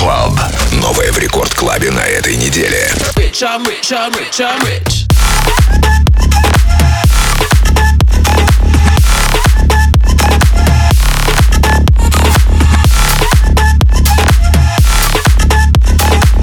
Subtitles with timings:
[0.00, 0.32] Club.
[0.80, 2.90] Новое в Рекорд Клабе на этой неделе.
[3.16, 5.06] Rich, I'm rich, I'm rich, I'm rich.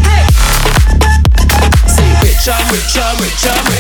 [0.04, 0.28] Hey!
[1.88, 3.77] Say rich, I'm rich, I'm rich, I'm rich.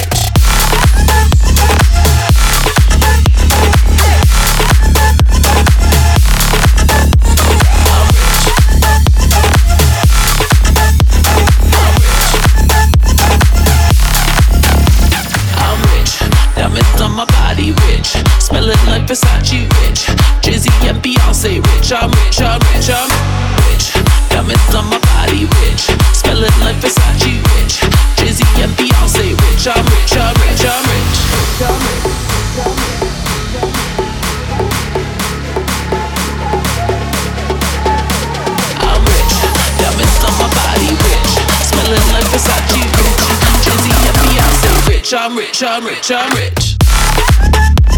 [45.59, 47.96] rich, I'm rich, I'm rich.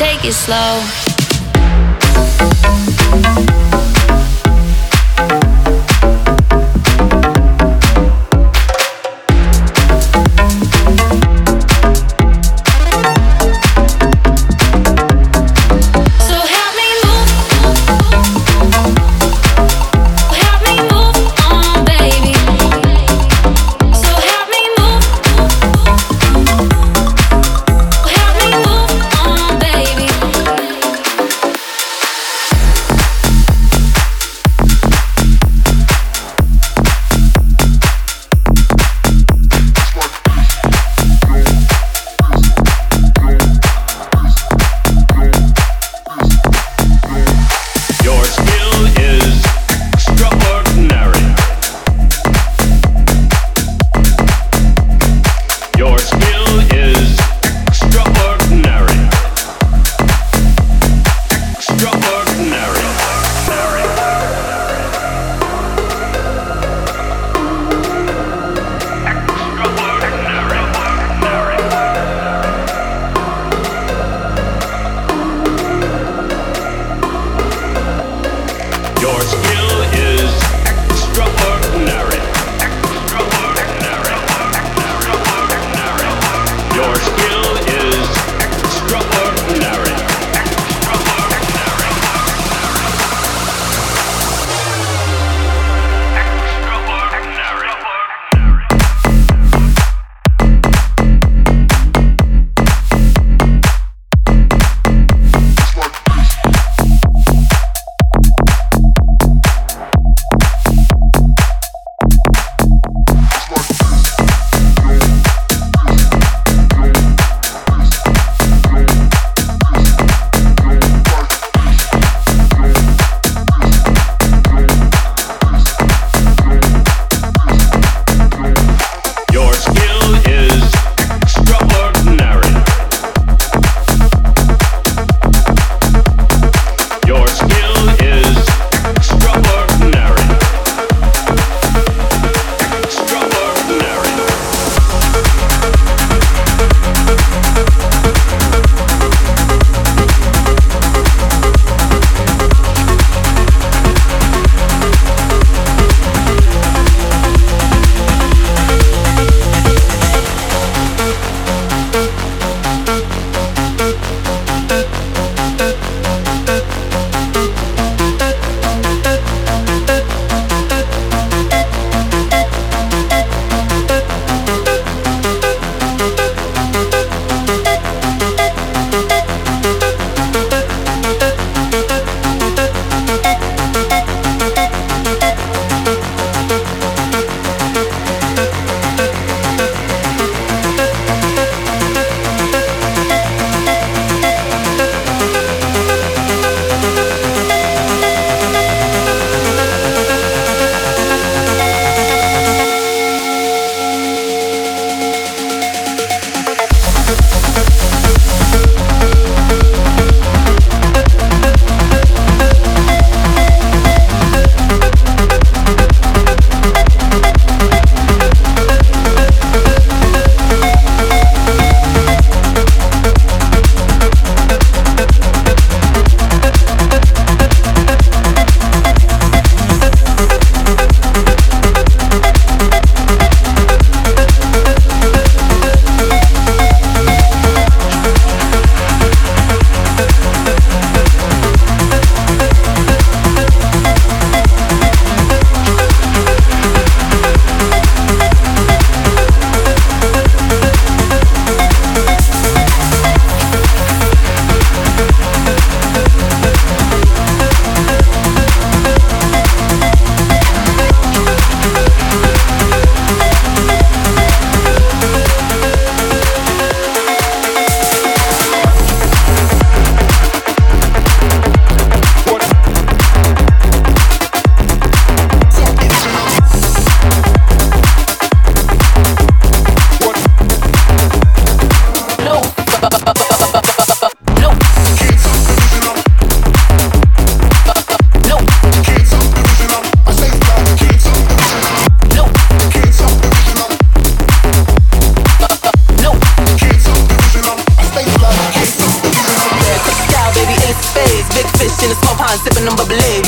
[0.00, 1.09] Take it slow.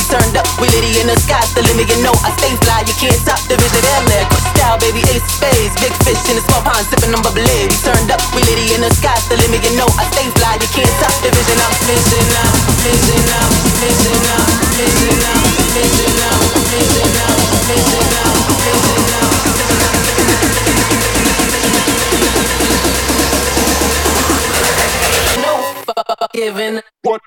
[0.03, 2.83] We turned up, we litty in the sky, the limit, you know I stay fly.
[2.83, 4.27] You can't stop the vision, LA.
[4.51, 5.79] Style, baby, ace of spades.
[5.79, 7.71] Big fish in a small pond, sipping on bubbly.
[7.71, 10.59] We turned up, we litty in the sky, the limit, you know I stay fly.
[10.59, 12.51] You can't stop the vision, I'm vision out,
[12.83, 13.47] vision out,
[13.79, 15.39] vision out, vision out,
[15.71, 17.39] vision out, vision out,
[17.71, 19.31] vision out, vision out.
[25.47, 26.83] No fuck giving.
[27.07, 27.23] What?